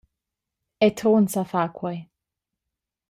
[0.85, 1.99] Era Trun sa far quei.